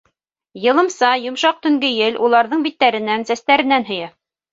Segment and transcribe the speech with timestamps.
[0.61, 4.09] Йылымса, йомшаҡ төнгө ел уларҙың биттәренән, сәстәренән һөйә.